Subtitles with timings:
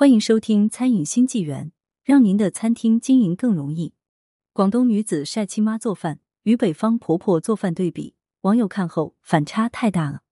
[0.00, 1.66] 欢迎收听《餐饮新纪元》，
[2.02, 3.92] 让您的餐厅经营更容易。
[4.54, 10.22] 广东女子晒亲妈做饭，与北方婆婆做饭对比，网友看后反差太大了。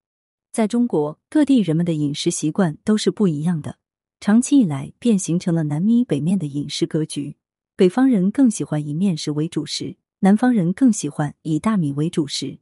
[0.51, 3.77] 在中国各地，人们的饮食习惯都是不一样的，
[4.21, 7.37] 长期以来便形成了南米北面的饮食格局。
[7.77, 12.61] 北方人更喜欢以面食为主食，南方人更喜欢以大米为主食。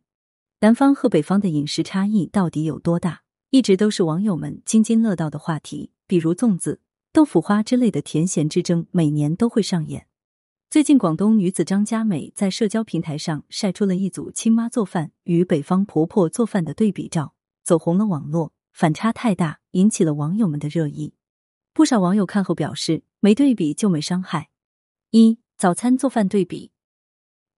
[0.58, 5.92] 南方和北方的饮食差异到底有多大，一直都是网友们津津乐道的话题。
[6.08, 6.80] 比如粽子。
[7.16, 10.06] 豆腐花之类的甜咸之争每年都会上演。
[10.68, 17.32] 最近，广东女子张佳美在社交平台上晒出了一组亲妈做饭与北方婆婆做饭的对比照，
[17.64, 21.14] 走红了网络，反差太大，引起了网友们的热议。
[21.72, 24.50] 不少网友看后表示，没对比就没伤害。
[25.12, 26.70] 一早餐做饭对比，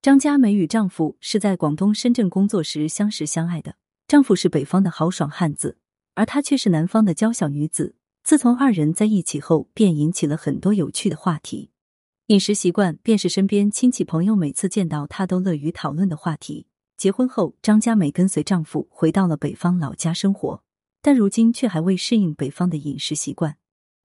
[0.01, 3.75] 张佳美与丈夫是在广东深圳工作时相识相爱的，
[4.07, 5.79] 丈夫是北方的豪爽汉子，
[6.15, 7.97] 而她却是南方的娇小女子。
[8.29, 11.71] 自从二人在一起后，便引起了很多有趣的话题。
[12.27, 16.67] 饮食习惯便是身边亲戚朋友每次见到她都乐于讨论的话题。
[16.99, 20.63] 结婚后，张佳美跟随丈夫回到了北方老家生活，
[21.01, 23.57] 但如今却还未适应北方的饮食习惯。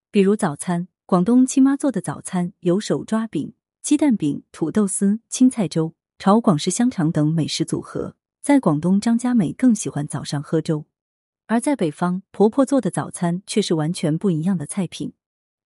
[0.10, 8.16] 比如早餐，广东亲妈做的早餐有手抓饼、鸡蛋饼、土豆丝、青菜粥、炒广式香肠等美食组合。
[8.42, 10.86] 在广东，张佳美更喜欢早上喝粥。
[11.48, 15.14] 而在北方，婆婆做的早餐却是完全不一样的菜品，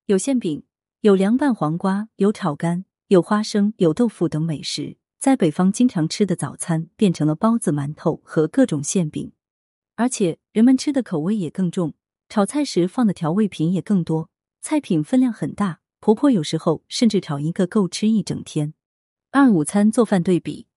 [0.08, 0.64] 有馅饼，
[1.02, 4.98] 有凉拌黄瓜，有炒肝，有花生，有豆腐等美食。
[5.20, 9.32] 在北方经常吃的早餐变成了包子、馒头和各种馅饼，
[9.96, 11.94] 而且人们吃的口味也更重，
[12.30, 14.30] 炒菜时放的调味品也更多，
[14.62, 15.80] 菜品分量很大。
[16.00, 18.74] 婆婆有时候甚至炒一个够吃一整天。
[19.32, 20.68] 二午餐做饭对比，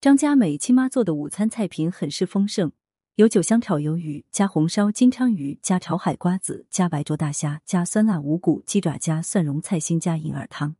[0.00, 2.72] 张佳美亲妈做的午餐菜品很是丰盛。
[3.16, 10.76] 有酒香炒鱿鱼，加红烧金鲳鱼，加炒海瓜子，加白灼大虾，加酸辣五谷鸡爪，加蒜蓉菜心，加银耳汤。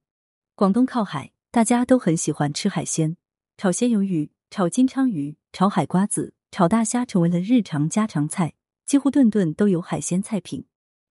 [0.54, 3.18] 广东靠海，大家都很喜欢吃海鲜，
[3.58, 8.54] 炒鲜鱿鱼、炒金鲳鱼、炒海瓜子、炒大虾成为了日常家常菜，
[8.86, 10.64] 几乎顿顿都有海鲜菜品。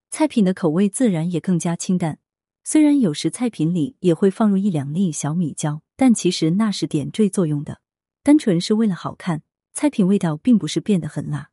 [0.09, 2.17] 菜品的口味自然也更加清淡，
[2.63, 7.79] 虽然有时菜品里也会放入一两粒小米椒，但其实那是点缀作用的，
[8.23, 9.43] 单纯是为了好看。
[9.73, 11.49] 菜品味道并不是变得很辣，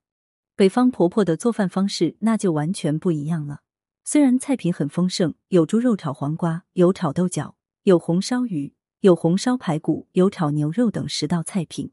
[0.57, 3.61] 北方婆婆的做饭方式那就完全不一样了。
[4.05, 11.93] 虽然菜品很丰盛，有猪肉炒黄瓜，有炒豆角，有红烧鱼，有红烧排骨，有炒牛肉等十道菜品，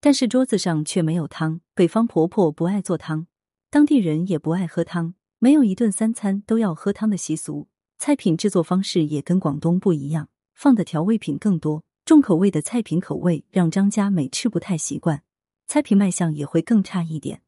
[0.00, 1.60] 但是桌子上却没有汤。
[1.74, 3.26] 北方婆婆不爱做汤，
[3.70, 7.68] 当地人也不爱喝汤，没有一顿三餐都要喝汤的习俗。
[7.98, 15.22] 菜品制作方式也跟广东不一样，放的调味品更多，重口味的菜品口味让张家美吃不太习惯。
[15.66, 17.42] 菜品卖相也会更差一点。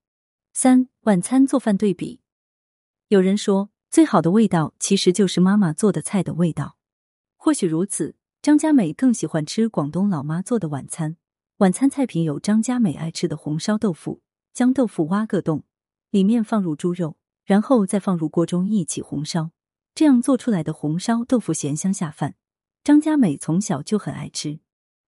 [0.53, 2.21] 三晚餐做饭对比，
[3.09, 6.77] 有人说最好的味道其实就是妈妈做的菜的味道。
[7.37, 11.17] 或许如此，张佳美更喜欢吃广东老妈做的晚餐。
[11.59, 15.65] 晚餐菜品有张佳美爱吃的红烧豆腐，将豆腐挖个洞，
[16.11, 19.51] 里面放入猪肉，然后再放入锅中一起红烧，
[19.95, 22.35] 这样做出来的红烧豆腐咸香下饭。
[22.83, 24.61] 张佳美从小就很爱吃。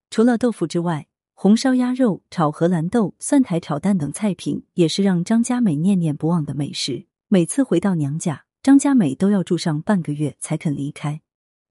[0.08, 1.08] 除了豆腐之外，
[1.38, 7.04] 红烧鸭肉、炒荷兰豆、蒜苔炒蛋等菜品，也是让张佳美念念不忘的美食。
[7.28, 11.20] 每次回到娘家，张佳美都要住上半个月才肯离开。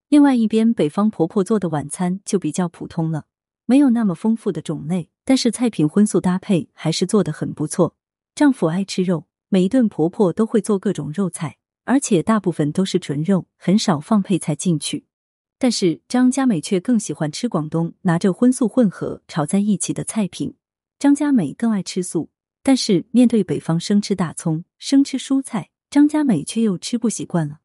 [0.08, 3.26] 另外一边，北方婆婆做的晚餐就比较普通了，
[3.66, 7.96] 没有那么丰富的种类，但是菜品荤素搭配还是做的很不错。
[8.36, 15.08] 丈夫爱吃肉，每一顿婆婆都会做各种肉菜，而且大部分都是纯肉，很少放配菜进去。
[15.57, 20.55] 但是张佳美却更喜欢吃广东拿着荤素混合炒在一起的菜品。
[20.99, 22.29] 张佳美更爱吃素，
[22.61, 27.59] 但是面对北方生吃大葱、生吃蔬菜，张佳美却又吃不习惯了。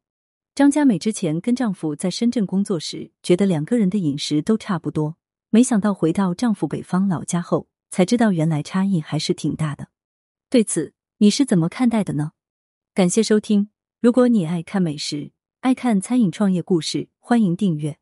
[0.53, 5.17] 张佳美之前跟丈夫在深圳工作时，觉得两个人的饮食都差不多，
[5.49, 9.87] 没想到回到丈夫北方老家后，才知道原来差异还是挺大的。
[10.49, 12.31] 对此，你是怎么看待的呢？
[12.93, 13.69] 感谢收听，
[14.01, 15.31] 如果你爱看美食。
[15.61, 18.00] 爱看餐饮创业故事，欢迎订阅。